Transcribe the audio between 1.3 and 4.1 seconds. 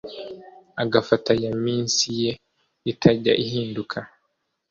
ya minsi ye itajya ihinduka